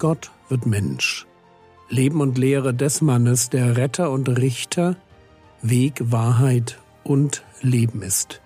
Gott 0.00 0.32
wird 0.48 0.64
Mensch. 0.64 1.26
Leben 1.90 2.22
und 2.22 2.38
Lehre 2.38 2.72
des 2.72 3.02
Mannes, 3.02 3.50
der 3.50 3.76
Retter 3.76 4.10
und 4.10 4.30
Richter, 4.30 4.96
Weg, 5.60 6.10
Wahrheit 6.10 6.80
und 7.04 7.44
Leben 7.60 8.00
ist. 8.00 8.40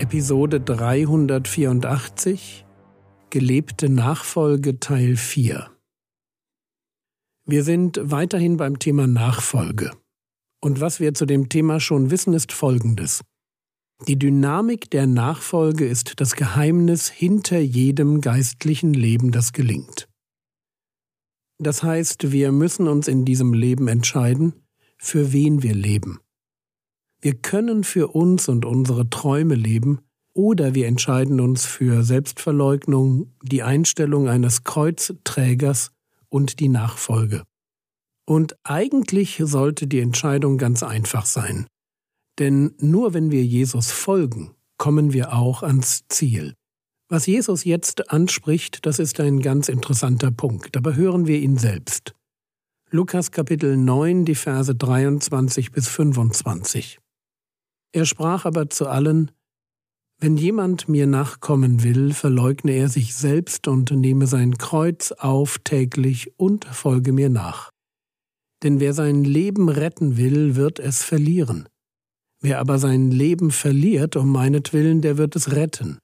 Episode 0.00 0.60
384 0.60 2.66
Gelebte 3.30 3.88
Nachfolge 3.88 4.80
Teil 4.80 5.14
4 5.14 5.70
Wir 7.44 7.62
sind 7.62 8.00
weiterhin 8.02 8.56
beim 8.56 8.80
Thema 8.80 9.06
Nachfolge. 9.06 9.92
Und 10.60 10.80
was 10.80 10.98
wir 10.98 11.14
zu 11.14 11.24
dem 11.24 11.48
Thema 11.48 11.78
schon 11.78 12.10
wissen, 12.10 12.34
ist 12.34 12.50
Folgendes. 12.50 13.22
Die 14.04 14.18
Dynamik 14.18 14.90
der 14.90 15.06
Nachfolge 15.06 15.86
ist 15.86 16.20
das 16.20 16.36
Geheimnis 16.36 17.08
hinter 17.08 17.58
jedem 17.58 18.20
geistlichen 18.20 18.92
Leben, 18.92 19.32
das 19.32 19.52
gelingt. 19.52 20.08
Das 21.58 21.82
heißt, 21.82 22.30
wir 22.30 22.52
müssen 22.52 22.88
uns 22.88 23.08
in 23.08 23.24
diesem 23.24 23.54
Leben 23.54 23.88
entscheiden, 23.88 24.52
für 24.98 25.32
wen 25.32 25.62
wir 25.62 25.74
leben. 25.74 26.20
Wir 27.22 27.34
können 27.34 27.84
für 27.84 28.08
uns 28.08 28.48
und 28.48 28.66
unsere 28.66 29.08
Träume 29.08 29.54
leben, 29.54 30.00
oder 30.34 30.74
wir 30.74 30.86
entscheiden 30.86 31.40
uns 31.40 31.64
für 31.64 32.02
Selbstverleugnung, 32.02 33.34
die 33.42 33.62
Einstellung 33.62 34.28
eines 34.28 34.64
Kreuzträgers 34.64 35.92
und 36.28 36.60
die 36.60 36.68
Nachfolge. 36.68 37.44
Und 38.26 38.54
eigentlich 38.62 39.40
sollte 39.42 39.86
die 39.86 40.00
Entscheidung 40.00 40.58
ganz 40.58 40.82
einfach 40.82 41.24
sein. 41.24 41.66
Denn 42.38 42.74
nur 42.78 43.14
wenn 43.14 43.30
wir 43.30 43.44
Jesus 43.44 43.90
folgen, 43.90 44.54
kommen 44.78 45.12
wir 45.12 45.32
auch 45.32 45.62
ans 45.62 46.04
Ziel. 46.08 46.54
Was 47.08 47.26
Jesus 47.26 47.64
jetzt 47.64 48.10
anspricht, 48.10 48.84
das 48.84 48.98
ist 48.98 49.20
ein 49.20 49.40
ganz 49.40 49.68
interessanter 49.68 50.30
Punkt, 50.30 50.76
aber 50.76 50.96
hören 50.96 51.26
wir 51.26 51.38
ihn 51.38 51.56
selbst. 51.56 52.14
Lukas 52.90 53.30
Kapitel 53.30 53.76
9, 53.76 54.24
die 54.24 54.34
Verse 54.34 54.74
23 54.74 55.72
bis 55.72 55.88
25. 55.88 56.98
Er 57.92 58.06
sprach 58.06 58.44
aber 58.44 58.70
zu 58.70 58.88
allen, 58.88 59.30
Wenn 60.18 60.36
jemand 60.36 60.88
mir 60.88 61.06
nachkommen 61.06 61.82
will, 61.82 62.12
verleugne 62.12 62.72
er 62.72 62.88
sich 62.88 63.14
selbst 63.14 63.68
und 63.68 63.90
nehme 63.90 64.26
sein 64.26 64.58
Kreuz 64.58 65.12
auf 65.12 65.58
täglich 65.58 66.32
und 66.38 66.64
folge 66.64 67.12
mir 67.12 67.28
nach. 67.28 67.70
Denn 68.62 68.80
wer 68.80 68.94
sein 68.94 69.24
Leben 69.24 69.68
retten 69.68 70.16
will, 70.16 70.56
wird 70.56 70.78
es 70.78 71.02
verlieren. 71.02 71.68
Wer 72.46 72.60
aber 72.60 72.78
sein 72.78 73.10
Leben 73.10 73.50
verliert 73.50 74.14
um 74.14 74.30
meinetwillen, 74.30 75.00
der 75.00 75.18
wird 75.18 75.34
es 75.34 75.50
retten. 75.50 75.98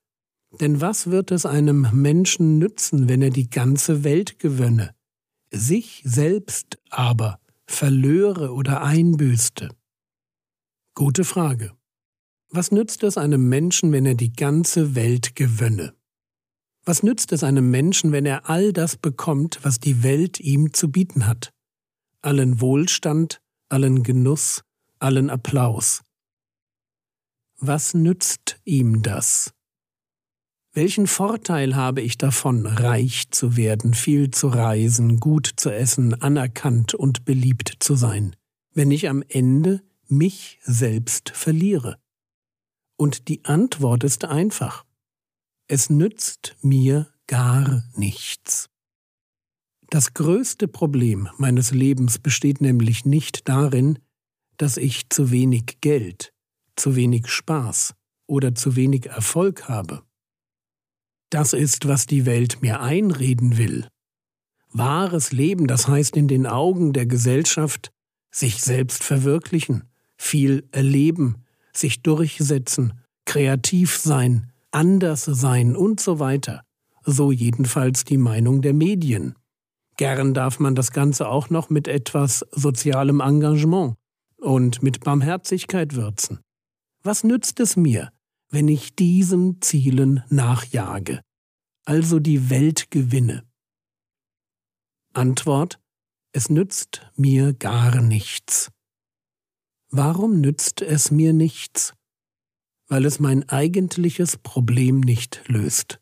Denn 0.60 0.80
was 0.80 1.06
wird 1.06 1.30
es 1.30 1.46
einem 1.46 1.86
Menschen 1.92 2.58
nützen, 2.58 3.08
wenn 3.08 3.22
er 3.22 3.30
die 3.30 3.48
ganze 3.48 4.02
Welt 4.02 4.40
gewönne, 4.40 4.92
sich 5.52 6.02
selbst 6.04 6.80
aber 6.90 7.38
verlöre 7.68 8.52
oder 8.52 8.82
einbüßte? 8.82 9.68
Gute 10.96 11.22
Frage. 11.22 11.70
Was 12.50 12.72
nützt 12.72 13.04
es 13.04 13.16
einem 13.16 13.48
Menschen, 13.48 13.92
wenn 13.92 14.04
er 14.04 14.16
die 14.16 14.32
ganze 14.32 14.96
Welt 14.96 15.36
gewönne? 15.36 15.94
Was 16.84 17.04
nützt 17.04 17.30
es 17.30 17.44
einem 17.44 17.70
Menschen, 17.70 18.10
wenn 18.10 18.26
er 18.26 18.50
all 18.50 18.72
das 18.72 18.96
bekommt, 18.96 19.60
was 19.62 19.78
die 19.78 20.02
Welt 20.02 20.40
ihm 20.40 20.72
zu 20.72 20.90
bieten 20.90 21.28
hat? 21.28 21.52
Allen 22.20 22.60
Wohlstand, 22.60 23.40
allen 23.68 24.02
Genuss, 24.02 24.64
allen 24.98 25.30
Applaus 25.30 26.02
was 27.62 27.94
nützt 27.94 28.60
ihm 28.64 29.02
das? 29.02 29.54
Welchen 30.74 31.06
Vorteil 31.06 31.76
habe 31.76 32.00
ich 32.00 32.18
davon, 32.18 32.66
reich 32.66 33.30
zu 33.30 33.56
werden, 33.56 33.94
viel 33.94 34.30
zu 34.30 34.48
reisen, 34.48 35.20
gut 35.20 35.48
zu 35.56 35.70
essen, 35.70 36.20
anerkannt 36.20 36.94
und 36.94 37.24
beliebt 37.24 37.76
zu 37.78 37.94
sein, 37.94 38.34
wenn 38.74 38.90
ich 38.90 39.08
am 39.08 39.22
Ende 39.28 39.82
mich 40.08 40.58
selbst 40.62 41.30
verliere? 41.30 41.98
Und 42.96 43.28
die 43.28 43.44
Antwort 43.44 44.02
ist 44.02 44.24
einfach. 44.24 44.84
Es 45.68 45.88
nützt 45.88 46.56
mir 46.62 47.12
gar 47.26 47.84
nichts. 47.94 48.68
Das 49.88 50.14
größte 50.14 50.68
Problem 50.68 51.28
meines 51.36 51.70
Lebens 51.70 52.18
besteht 52.18 52.60
nämlich 52.60 53.04
nicht 53.04 53.48
darin, 53.48 53.98
dass 54.56 54.78
ich 54.78 55.10
zu 55.10 55.30
wenig 55.30 55.78
Geld, 55.80 56.32
zu 56.76 56.96
wenig 56.96 57.28
Spaß 57.28 57.94
oder 58.26 58.54
zu 58.54 58.76
wenig 58.76 59.06
Erfolg 59.06 59.68
habe. 59.68 60.02
Das 61.30 61.52
ist, 61.52 61.88
was 61.88 62.06
die 62.06 62.26
Welt 62.26 62.62
mir 62.62 62.80
einreden 62.80 63.56
will. 63.56 63.88
Wahres 64.70 65.32
Leben, 65.32 65.66
das 65.66 65.88
heißt 65.88 66.16
in 66.16 66.28
den 66.28 66.46
Augen 66.46 66.92
der 66.92 67.06
Gesellschaft 67.06 67.90
sich 68.30 68.62
selbst 68.62 69.04
verwirklichen, 69.04 69.84
viel 70.16 70.66
erleben, 70.72 71.44
sich 71.72 72.02
durchsetzen, 72.02 73.00
kreativ 73.24 73.96
sein, 73.98 74.52
anders 74.70 75.24
sein 75.24 75.76
und 75.76 76.00
so 76.00 76.18
weiter. 76.18 76.62
So 77.04 77.32
jedenfalls 77.32 78.04
die 78.04 78.16
Meinung 78.16 78.62
der 78.62 78.74
Medien. 78.74 79.34
Gern 79.96 80.34
darf 80.34 80.58
man 80.58 80.74
das 80.74 80.92
Ganze 80.92 81.28
auch 81.28 81.50
noch 81.50 81.68
mit 81.68 81.88
etwas 81.88 82.46
sozialem 82.50 83.20
Engagement 83.20 83.94
und 84.36 84.82
mit 84.82 85.00
Barmherzigkeit 85.00 85.94
würzen. 85.94 86.40
Was 87.04 87.24
nützt 87.24 87.58
es 87.58 87.76
mir, 87.76 88.12
wenn 88.48 88.68
ich 88.68 88.94
diesen 88.94 89.60
Zielen 89.60 90.22
nachjage, 90.28 91.20
also 91.84 92.20
die 92.20 92.48
Welt 92.48 92.92
gewinne? 92.92 93.44
Antwort 95.12 95.80
Es 96.32 96.48
nützt 96.48 97.10
mir 97.16 97.54
gar 97.54 98.00
nichts. 98.00 98.70
Warum 99.90 100.40
nützt 100.40 100.80
es 100.80 101.10
mir 101.10 101.32
nichts? 101.32 101.92
Weil 102.88 103.04
es 103.04 103.18
mein 103.18 103.48
eigentliches 103.48 104.36
Problem 104.36 105.00
nicht 105.00 105.42
löst. 105.48 106.00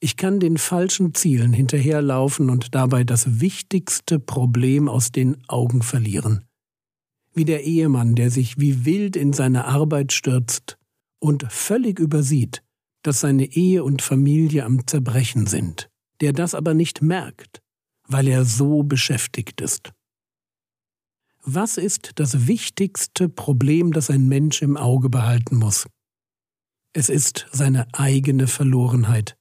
Ich 0.00 0.16
kann 0.16 0.38
den 0.38 0.58
falschen 0.58 1.12
Zielen 1.12 1.52
hinterherlaufen 1.52 2.50
und 2.50 2.74
dabei 2.76 3.02
das 3.02 3.40
wichtigste 3.40 4.20
Problem 4.20 4.88
aus 4.88 5.10
den 5.10 5.42
Augen 5.48 5.82
verlieren 5.82 6.47
wie 7.34 7.44
der 7.44 7.64
Ehemann, 7.64 8.14
der 8.14 8.30
sich 8.30 8.58
wie 8.58 8.84
wild 8.84 9.16
in 9.16 9.32
seine 9.32 9.66
Arbeit 9.66 10.12
stürzt 10.12 10.78
und 11.20 11.50
völlig 11.52 11.98
übersieht, 11.98 12.62
dass 13.02 13.20
seine 13.20 13.44
Ehe 13.44 13.84
und 13.84 14.02
Familie 14.02 14.64
am 14.64 14.86
Zerbrechen 14.86 15.46
sind, 15.46 15.88
der 16.20 16.32
das 16.32 16.54
aber 16.54 16.74
nicht 16.74 17.02
merkt, 17.02 17.62
weil 18.06 18.28
er 18.28 18.44
so 18.44 18.82
beschäftigt 18.82 19.60
ist. 19.60 19.92
Was 21.44 21.76
ist 21.76 22.12
das 22.16 22.46
wichtigste 22.46 23.28
Problem, 23.28 23.92
das 23.92 24.10
ein 24.10 24.28
Mensch 24.28 24.60
im 24.60 24.76
Auge 24.76 25.08
behalten 25.08 25.56
muss? 25.56 25.86
Es 26.92 27.08
ist 27.08 27.46
seine 27.52 27.86
eigene 27.94 28.46
Verlorenheit. 28.46 29.36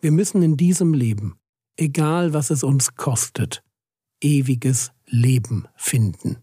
Wir 0.00 0.12
müssen 0.12 0.42
in 0.42 0.56
diesem 0.56 0.94
Leben, 0.94 1.38
egal 1.76 2.34
was 2.34 2.50
es 2.50 2.62
uns 2.62 2.94
kostet, 2.94 3.62
ewiges 4.20 4.92
Leben 5.06 5.66
finden. 5.76 6.38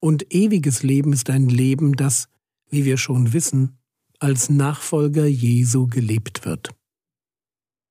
Und 0.00 0.32
ewiges 0.34 0.82
Leben 0.82 1.12
ist 1.12 1.30
ein 1.30 1.48
Leben, 1.48 1.94
das, 1.94 2.28
wie 2.68 2.84
wir 2.84 2.96
schon 2.96 3.32
wissen, 3.32 3.78
als 4.18 4.50
Nachfolger 4.50 5.26
Jesu 5.26 5.86
gelebt 5.86 6.44
wird. 6.44 6.70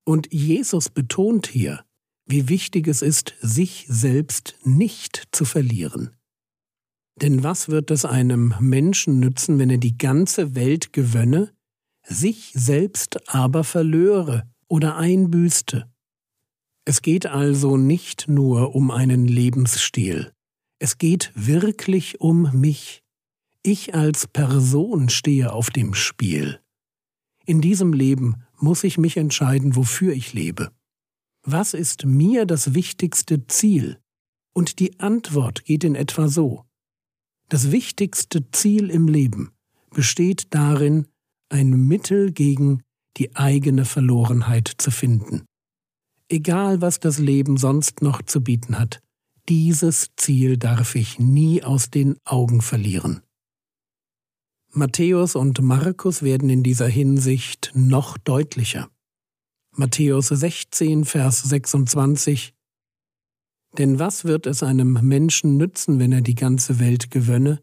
Und 0.04 0.32
Jesus 0.32 0.88
betont 0.88 1.46
hier, 1.46 1.84
wie 2.26 2.48
wichtig 2.48 2.88
es 2.88 3.02
ist, 3.02 3.34
sich 3.40 3.86
selbst 3.88 4.56
nicht 4.64 5.28
zu 5.32 5.44
verlieren. 5.44 6.16
Denn 7.20 7.42
was 7.42 7.68
wird 7.68 7.90
es 7.90 8.04
einem 8.04 8.54
Menschen 8.60 9.20
nützen, 9.20 9.58
wenn 9.58 9.70
er 9.70 9.78
die 9.78 9.96
ganze 9.96 10.54
Welt 10.54 10.92
gewönne, 10.92 11.52
sich 12.02 12.52
selbst 12.54 13.28
aber 13.28 13.64
verlöre 13.64 14.48
oder 14.68 14.96
einbüßte? 14.96 15.90
Es 16.84 17.02
geht 17.02 17.26
also 17.26 17.76
nicht 17.76 18.28
nur 18.28 18.74
um 18.74 18.90
einen 18.90 19.26
Lebensstil, 19.26 20.32
es 20.78 20.98
geht 20.98 21.32
wirklich 21.34 22.20
um 22.20 22.50
mich. 22.52 23.02
Ich 23.62 23.94
als 23.94 24.26
Person 24.26 25.08
stehe 25.08 25.52
auf 25.52 25.70
dem 25.70 25.94
Spiel. 25.94 26.60
In 27.44 27.60
diesem 27.60 27.92
Leben 27.92 28.44
muss 28.58 28.84
ich 28.84 28.98
mich 28.98 29.16
entscheiden, 29.16 29.76
wofür 29.76 30.12
ich 30.12 30.32
lebe. 30.32 30.70
Was 31.42 31.74
ist 31.74 32.04
mir 32.04 32.44
das 32.44 32.74
wichtigste 32.74 33.46
Ziel? 33.46 33.98
Und 34.52 34.78
die 34.78 34.98
Antwort 35.00 35.64
geht 35.64 35.84
in 35.84 35.94
etwa 35.94 36.28
so. 36.28 36.64
Das 37.48 37.70
wichtigste 37.70 38.50
Ziel 38.50 38.90
im 38.90 39.06
Leben 39.06 39.52
besteht 39.90 40.54
darin, 40.54 41.06
ein 41.48 41.70
Mittel 41.70 42.32
gegen 42.32 42.82
die 43.16 43.36
eigene 43.36 43.84
Verlorenheit 43.84 44.72
zu 44.78 44.90
finden. 44.90 45.44
Egal 46.28 46.80
was 46.80 46.98
das 46.98 47.18
Leben 47.18 47.56
sonst 47.56 48.02
noch 48.02 48.22
zu 48.22 48.42
bieten 48.42 48.78
hat, 48.78 49.00
dieses 49.48 50.10
Ziel 50.16 50.56
darf 50.56 50.94
ich 50.94 51.18
nie 51.18 51.62
aus 51.62 51.90
den 51.90 52.16
Augen 52.24 52.60
verlieren. 52.60 53.22
Matthäus 54.72 55.36
und 55.36 55.62
Markus 55.62 56.22
werden 56.22 56.50
in 56.50 56.62
dieser 56.62 56.88
Hinsicht 56.88 57.70
noch 57.74 58.18
deutlicher. 58.18 58.90
Matthäus 59.72 60.28
16, 60.28 61.04
Vers 61.04 61.42
26 61.42 62.54
Denn 63.78 63.98
was 63.98 64.24
wird 64.24 64.46
es 64.46 64.62
einem 64.62 64.94
Menschen 65.02 65.56
nützen, 65.56 65.98
wenn 65.98 66.12
er 66.12 66.20
die 66.22 66.34
ganze 66.34 66.78
Welt 66.78 67.10
gewönne, 67.10 67.62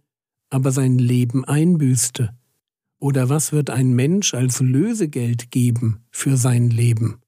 aber 0.50 0.72
sein 0.72 0.98
Leben 0.98 1.46
einbüßte? 1.46 2.36
Oder 3.00 3.30
was 3.30 3.52
wird 3.52 3.70
ein 3.70 3.94
Mensch 3.94 4.34
als 4.34 4.60
Lösegeld 4.60 5.52
geben 5.52 6.06
für 6.10 6.38
sein 6.38 6.70
Leben? 6.70 7.23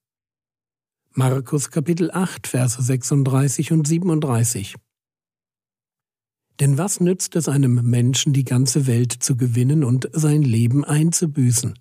Markus 1.17 1.71
Kapitel 1.71 2.11
8, 2.11 2.45
Verse 2.45 2.81
36 2.81 3.71
und 3.71 3.87
37 3.87 4.75
Denn 6.59 6.77
was 6.77 6.99
nützt 6.99 7.37
es 7.37 7.47
einem 7.47 7.89
Menschen, 7.89 8.33
die 8.33 8.43
ganze 8.43 8.85
Welt 8.85 9.13
zu 9.13 9.37
gewinnen 9.37 9.85
und 9.85 10.09
sein 10.11 10.41
Leben 10.41 10.83
einzubüßen? 10.83 11.79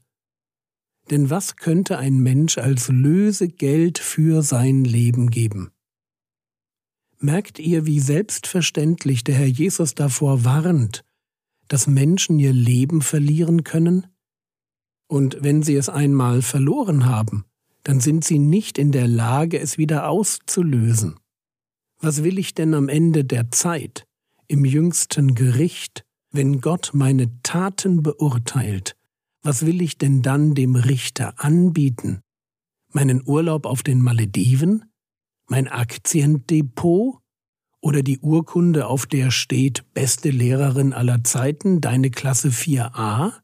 Denn 1.10 1.30
was 1.30 1.56
könnte 1.56 1.98
ein 1.98 2.18
Mensch 2.18 2.58
als 2.58 2.86
Lösegeld 2.86 3.98
für 3.98 4.42
sein 4.42 4.84
Leben 4.84 5.30
geben? 5.30 5.72
Merkt 7.18 7.58
ihr, 7.58 7.86
wie 7.86 7.98
selbstverständlich 7.98 9.24
der 9.24 9.34
Herr 9.34 9.46
Jesus 9.46 9.96
davor 9.96 10.44
warnt, 10.44 11.04
dass 11.66 11.88
Menschen 11.88 12.38
ihr 12.38 12.52
Leben 12.52 13.02
verlieren 13.02 13.64
können? 13.64 14.06
Und 15.08 15.38
wenn 15.40 15.64
sie 15.64 15.74
es 15.74 15.88
einmal 15.88 16.40
verloren 16.40 17.06
haben, 17.06 17.44
dann 17.84 18.00
sind 18.00 18.24
sie 18.24 18.38
nicht 18.38 18.78
in 18.78 18.92
der 18.92 19.06
Lage, 19.06 19.60
es 19.60 19.78
wieder 19.78 20.08
auszulösen. 20.08 21.20
Was 22.00 22.24
will 22.24 22.38
ich 22.38 22.54
denn 22.54 22.74
am 22.74 22.88
Ende 22.88 23.24
der 23.24 23.50
Zeit, 23.50 24.06
im 24.48 24.64
jüngsten 24.64 25.34
Gericht, 25.34 26.04
wenn 26.32 26.60
Gott 26.60 26.90
meine 26.92 27.40
Taten 27.42 28.02
beurteilt, 28.02 28.96
was 29.42 29.66
will 29.66 29.82
ich 29.82 29.98
denn 29.98 30.22
dann 30.22 30.54
dem 30.54 30.74
Richter 30.74 31.34
anbieten? 31.36 32.20
Meinen 32.92 33.22
Urlaub 33.24 33.66
auf 33.66 33.82
den 33.82 34.00
Malediven? 34.00 34.86
Mein 35.46 35.68
Aktiendepot? 35.68 37.18
Oder 37.80 38.02
die 38.02 38.18
Urkunde, 38.20 38.86
auf 38.86 39.04
der 39.04 39.30
steht 39.30 39.84
beste 39.92 40.30
Lehrerin 40.30 40.94
aller 40.94 41.22
Zeiten, 41.22 41.82
deine 41.82 42.10
Klasse 42.10 42.48
4a? 42.48 43.43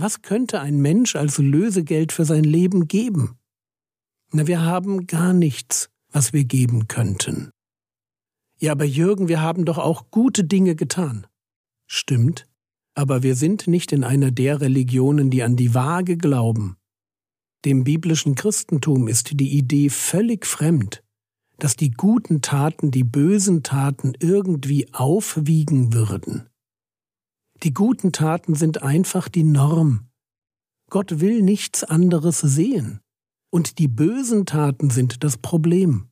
Was 0.00 0.22
könnte 0.22 0.60
ein 0.60 0.78
Mensch 0.80 1.16
als 1.16 1.38
Lösegeld 1.38 2.12
für 2.12 2.24
sein 2.24 2.44
Leben 2.44 2.86
geben? 2.86 3.36
Na, 4.30 4.46
wir 4.46 4.62
haben 4.62 5.08
gar 5.08 5.32
nichts, 5.32 5.90
was 6.12 6.32
wir 6.32 6.44
geben 6.44 6.86
könnten. 6.86 7.50
Ja, 8.60 8.72
aber 8.72 8.84
Jürgen, 8.84 9.26
wir 9.26 9.40
haben 9.40 9.64
doch 9.64 9.76
auch 9.76 10.12
gute 10.12 10.44
Dinge 10.44 10.76
getan. 10.76 11.26
Stimmt, 11.88 12.46
aber 12.94 13.24
wir 13.24 13.34
sind 13.34 13.66
nicht 13.66 13.90
in 13.90 14.04
einer 14.04 14.30
der 14.30 14.60
Religionen, 14.60 15.30
die 15.30 15.42
an 15.42 15.56
die 15.56 15.74
Waage 15.74 16.16
glauben. 16.16 16.76
Dem 17.64 17.82
biblischen 17.82 18.36
Christentum 18.36 19.08
ist 19.08 19.40
die 19.40 19.58
Idee 19.58 19.90
völlig 19.90 20.46
fremd, 20.46 21.02
dass 21.58 21.74
die 21.74 21.90
guten 21.90 22.40
Taten 22.40 22.92
die 22.92 23.02
bösen 23.02 23.64
Taten 23.64 24.12
irgendwie 24.20 24.94
aufwiegen 24.94 25.92
würden. 25.92 26.48
Die 27.62 27.74
guten 27.74 28.12
Taten 28.12 28.54
sind 28.54 28.82
einfach 28.82 29.28
die 29.28 29.42
Norm. 29.42 30.08
Gott 30.90 31.20
will 31.20 31.42
nichts 31.42 31.82
anderes 31.82 32.38
sehen, 32.40 33.00
und 33.50 33.78
die 33.78 33.88
bösen 33.88 34.46
Taten 34.46 34.90
sind 34.90 35.24
das 35.24 35.36
Problem. 35.36 36.08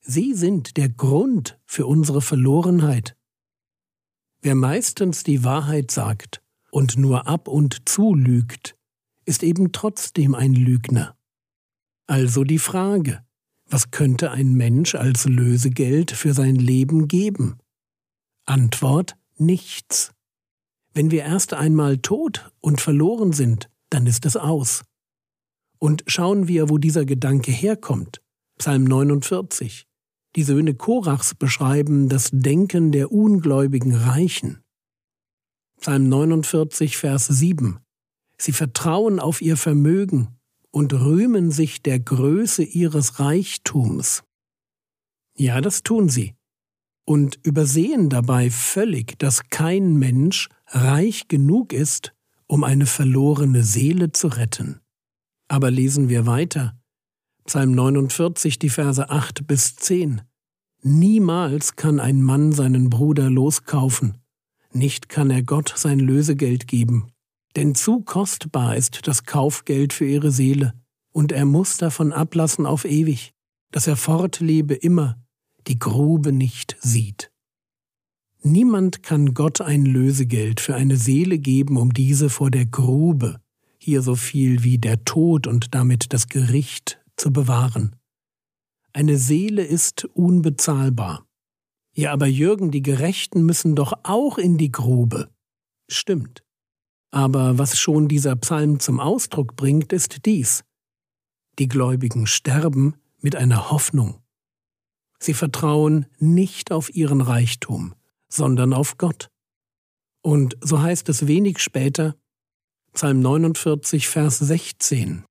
Sie 0.00 0.32
sind 0.34 0.76
der 0.76 0.88
Grund 0.88 1.58
für 1.66 1.86
unsere 1.86 2.22
Verlorenheit. 2.22 3.16
Wer 4.40 4.54
meistens 4.54 5.24
die 5.24 5.44
Wahrheit 5.44 5.90
sagt 5.90 6.40
und 6.70 6.96
nur 6.96 7.26
ab 7.26 7.48
und 7.48 7.88
zu 7.88 8.14
lügt, 8.14 8.76
ist 9.26 9.42
eben 9.42 9.72
trotzdem 9.72 10.34
ein 10.34 10.54
Lügner. 10.54 11.16
Also 12.06 12.44
die 12.44 12.58
Frage, 12.58 13.22
was 13.66 13.90
könnte 13.90 14.30
ein 14.30 14.54
Mensch 14.54 14.94
als 14.94 15.26
Lösegeld 15.26 16.12
für 16.12 16.32
sein 16.32 16.54
Leben 16.54 17.08
geben? 17.08 17.58
Antwort 18.46 19.16
nichts. 19.36 20.12
Wenn 20.98 21.12
wir 21.12 21.22
erst 21.22 21.54
einmal 21.54 21.98
tot 21.98 22.50
und 22.60 22.80
verloren 22.80 23.32
sind, 23.32 23.70
dann 23.88 24.08
ist 24.08 24.26
es 24.26 24.36
aus. 24.36 24.82
Und 25.78 26.02
schauen 26.08 26.48
wir, 26.48 26.70
wo 26.70 26.78
dieser 26.78 27.04
Gedanke 27.04 27.52
herkommt. 27.52 28.20
Psalm 28.58 28.82
49. 28.82 29.86
Die 30.34 30.42
Söhne 30.42 30.74
Korachs 30.74 31.36
beschreiben 31.36 32.08
das 32.08 32.30
Denken 32.32 32.90
der 32.90 33.12
ungläubigen 33.12 33.94
Reichen. 33.94 34.60
Psalm 35.80 36.08
49, 36.08 36.96
Vers 36.96 37.28
7. 37.28 37.78
Sie 38.36 38.50
vertrauen 38.50 39.20
auf 39.20 39.40
ihr 39.40 39.56
Vermögen 39.56 40.36
und 40.72 40.92
rühmen 40.92 41.52
sich 41.52 41.80
der 41.80 42.00
Größe 42.00 42.64
ihres 42.64 43.20
Reichtums. 43.20 44.24
Ja, 45.36 45.60
das 45.60 45.84
tun 45.84 46.08
sie. 46.08 46.34
Und 47.08 47.38
übersehen 47.42 48.10
dabei 48.10 48.50
völlig, 48.50 49.18
dass 49.18 49.48
kein 49.48 49.96
Mensch 49.96 50.50
reich 50.66 51.26
genug 51.26 51.72
ist, 51.72 52.12
um 52.46 52.64
eine 52.64 52.84
verlorene 52.84 53.64
Seele 53.64 54.12
zu 54.12 54.28
retten. 54.28 54.82
Aber 55.48 55.70
lesen 55.70 56.10
wir 56.10 56.26
weiter. 56.26 56.78
Psalm 57.46 57.72
49, 57.72 58.58
die 58.58 58.68
Verse 58.68 59.08
8 59.08 59.46
bis 59.46 59.76
10. 59.76 60.20
Niemals 60.82 61.76
kann 61.76 61.98
ein 61.98 62.20
Mann 62.20 62.52
seinen 62.52 62.90
Bruder 62.90 63.30
loskaufen, 63.30 64.18
nicht 64.74 65.08
kann 65.08 65.30
er 65.30 65.42
Gott 65.42 65.72
sein 65.76 66.00
Lösegeld 66.00 66.66
geben, 66.66 67.06
denn 67.56 67.74
zu 67.74 68.02
kostbar 68.02 68.76
ist 68.76 69.08
das 69.08 69.24
Kaufgeld 69.24 69.94
für 69.94 70.04
ihre 70.04 70.30
Seele, 70.30 70.74
und 71.14 71.32
er 71.32 71.46
muss 71.46 71.78
davon 71.78 72.12
ablassen 72.12 72.66
auf 72.66 72.84
ewig, 72.84 73.32
dass 73.70 73.86
er 73.86 73.96
fortlebe 73.96 74.74
immer, 74.74 75.16
die 75.68 75.78
Grube 75.78 76.32
nicht 76.32 76.76
sieht. 76.80 77.30
Niemand 78.42 79.02
kann 79.02 79.34
Gott 79.34 79.60
ein 79.60 79.84
Lösegeld 79.84 80.60
für 80.60 80.74
eine 80.74 80.96
Seele 80.96 81.38
geben, 81.38 81.76
um 81.76 81.92
diese 81.92 82.30
vor 82.30 82.50
der 82.50 82.66
Grube, 82.66 83.40
hier 83.78 84.02
so 84.02 84.14
viel 84.14 84.62
wie 84.62 84.78
der 84.78 85.04
Tod 85.04 85.46
und 85.46 85.74
damit 85.74 86.12
das 86.12 86.28
Gericht, 86.28 87.00
zu 87.16 87.32
bewahren. 87.32 87.96
Eine 88.92 89.18
Seele 89.18 89.64
ist 89.64 90.04
unbezahlbar. 90.04 91.26
Ja, 91.94 92.12
aber 92.12 92.26
Jürgen, 92.26 92.70
die 92.70 92.82
Gerechten 92.82 93.44
müssen 93.44 93.74
doch 93.74 93.92
auch 94.04 94.38
in 94.38 94.56
die 94.56 94.70
Grube. 94.70 95.28
Stimmt. 95.90 96.44
Aber 97.10 97.58
was 97.58 97.78
schon 97.78 98.08
dieser 98.08 98.36
Psalm 98.36 98.78
zum 98.78 99.00
Ausdruck 99.00 99.56
bringt, 99.56 99.92
ist 99.92 100.26
dies. 100.26 100.62
Die 101.58 101.66
Gläubigen 101.66 102.26
sterben 102.26 102.94
mit 103.20 103.34
einer 103.34 103.70
Hoffnung. 103.70 104.22
Sie 105.18 105.34
vertrauen 105.34 106.06
nicht 106.18 106.70
auf 106.70 106.94
ihren 106.94 107.20
Reichtum, 107.20 107.94
sondern 108.28 108.72
auf 108.72 108.98
Gott. 108.98 109.30
Und 110.22 110.56
so 110.60 110.80
heißt 110.80 111.08
es 111.08 111.26
wenig 111.26 111.58
später, 111.58 112.14
Psalm 112.92 113.20
49, 113.20 114.08
Vers 114.08 114.38
16. 114.38 115.24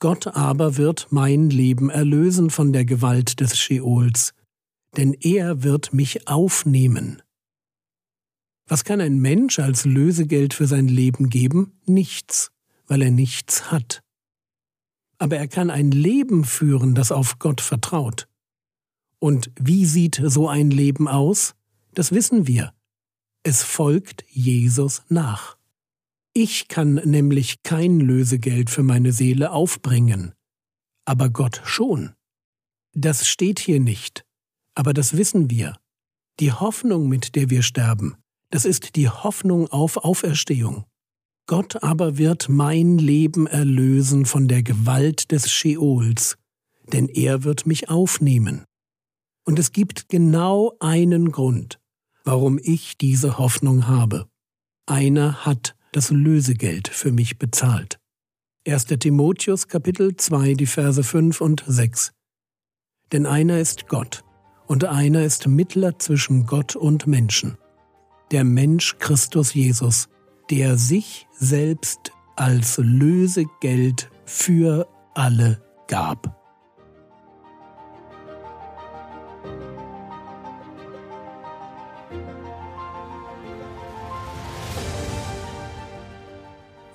Gott 0.00 0.26
aber 0.26 0.76
wird 0.76 1.08
mein 1.10 1.50
Leben 1.50 1.88
erlösen 1.88 2.50
von 2.50 2.72
der 2.72 2.84
Gewalt 2.84 3.40
des 3.40 3.58
Scheols, 3.58 4.34
denn 4.96 5.14
er 5.14 5.62
wird 5.62 5.92
mich 5.92 6.28
aufnehmen. 6.28 7.22
Was 8.66 8.84
kann 8.84 9.00
ein 9.00 9.18
Mensch 9.18 9.58
als 9.58 9.84
Lösegeld 9.84 10.54
für 10.54 10.66
sein 10.66 10.88
Leben 10.88 11.28
geben? 11.28 11.78
Nichts, 11.86 12.50
weil 12.86 13.02
er 13.02 13.10
nichts 13.10 13.70
hat. 13.70 14.02
Aber 15.18 15.36
er 15.36 15.48
kann 15.48 15.70
ein 15.70 15.90
Leben 15.90 16.44
führen, 16.44 16.94
das 16.94 17.12
auf 17.12 17.38
Gott 17.38 17.60
vertraut. 17.60 18.26
Und 19.24 19.50
wie 19.58 19.86
sieht 19.86 20.20
so 20.22 20.50
ein 20.50 20.70
Leben 20.70 21.08
aus? 21.08 21.54
Das 21.94 22.12
wissen 22.12 22.46
wir. 22.46 22.74
Es 23.42 23.62
folgt 23.62 24.22
Jesus 24.28 25.02
nach. 25.08 25.56
Ich 26.34 26.68
kann 26.68 26.96
nämlich 26.96 27.62
kein 27.62 28.00
Lösegeld 28.00 28.68
für 28.68 28.82
meine 28.82 29.12
Seele 29.12 29.50
aufbringen, 29.52 30.34
aber 31.06 31.30
Gott 31.30 31.62
schon. 31.64 32.12
Das 32.92 33.26
steht 33.26 33.60
hier 33.60 33.80
nicht, 33.80 34.26
aber 34.74 34.92
das 34.92 35.16
wissen 35.16 35.48
wir. 35.48 35.78
Die 36.38 36.52
Hoffnung, 36.52 37.08
mit 37.08 37.34
der 37.34 37.48
wir 37.48 37.62
sterben, 37.62 38.16
das 38.50 38.66
ist 38.66 38.94
die 38.94 39.08
Hoffnung 39.08 39.68
auf 39.68 39.96
Auferstehung. 39.96 40.84
Gott 41.46 41.82
aber 41.82 42.18
wird 42.18 42.50
mein 42.50 42.98
Leben 42.98 43.46
erlösen 43.46 44.26
von 44.26 44.48
der 44.48 44.62
Gewalt 44.62 45.32
des 45.32 45.50
Scheols, 45.50 46.36
denn 46.92 47.08
er 47.08 47.42
wird 47.42 47.64
mich 47.64 47.88
aufnehmen. 47.88 48.66
Und 49.44 49.58
es 49.58 49.72
gibt 49.72 50.08
genau 50.08 50.74
einen 50.80 51.30
Grund, 51.30 51.78
warum 52.24 52.58
ich 52.62 52.96
diese 52.96 53.38
Hoffnung 53.38 53.86
habe. 53.86 54.26
Einer 54.86 55.44
hat 55.44 55.76
das 55.92 56.10
Lösegeld 56.10 56.88
für 56.88 57.12
mich 57.12 57.38
bezahlt. 57.38 57.98
1. 58.66 58.86
Timotheus 58.86 59.68
Kapitel 59.68 60.16
2, 60.16 60.54
die 60.54 60.66
Verse 60.66 61.02
5 61.02 61.40
und 61.40 61.64
6. 61.66 62.12
Denn 63.12 63.26
einer 63.26 63.58
ist 63.60 63.88
Gott, 63.88 64.24
und 64.66 64.84
einer 64.84 65.22
ist 65.24 65.46
Mittler 65.46 65.98
zwischen 65.98 66.46
Gott 66.46 66.74
und 66.74 67.06
Menschen, 67.06 67.58
der 68.32 68.44
Mensch 68.44 68.96
Christus 68.98 69.52
Jesus, 69.52 70.08
der 70.50 70.78
sich 70.78 71.26
selbst 71.38 72.12
als 72.36 72.78
Lösegeld 72.78 74.10
für 74.24 74.88
alle 75.14 75.62
gab. 75.86 76.43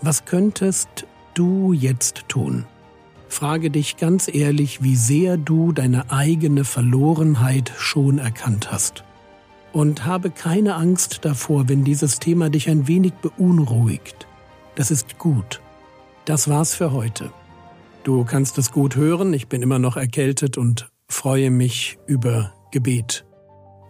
Was 0.01 0.23
könntest 0.23 1.05
du 1.33 1.73
jetzt 1.73 2.29
tun? 2.29 2.65
Frage 3.27 3.69
dich 3.69 3.97
ganz 3.97 4.27
ehrlich, 4.33 4.81
wie 4.81 4.95
sehr 4.95 5.37
du 5.37 5.71
deine 5.71 6.09
eigene 6.09 6.63
Verlorenheit 6.63 7.71
schon 7.77 8.17
erkannt 8.17 8.71
hast. 8.71 9.03
Und 9.73 10.05
habe 10.05 10.31
keine 10.31 10.75
Angst 10.75 11.25
davor, 11.25 11.69
wenn 11.69 11.83
dieses 11.83 12.19
Thema 12.19 12.49
dich 12.49 12.69
ein 12.69 12.87
wenig 12.87 13.13
beunruhigt. 13.13 14.25
Das 14.75 14.89
ist 14.89 15.19
gut. 15.19 15.61
Das 16.25 16.47
war's 16.47 16.73
für 16.73 16.91
heute. 16.91 17.31
Du 18.03 18.23
kannst 18.23 18.57
es 18.57 18.71
gut 18.71 18.95
hören, 18.95 19.33
ich 19.33 19.47
bin 19.47 19.61
immer 19.61 19.79
noch 19.79 19.97
erkältet 19.97 20.57
und 20.57 20.89
freue 21.09 21.51
mich 21.51 21.99
über 22.07 22.53
Gebet. 22.71 23.25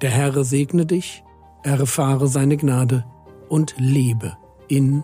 Der 0.01 0.09
Herr 0.09 0.43
segne 0.43 0.85
dich, 0.85 1.23
erfahre 1.63 2.27
seine 2.27 2.57
Gnade 2.57 3.05
und 3.47 3.75
lebe 3.77 4.35
in 4.67 5.03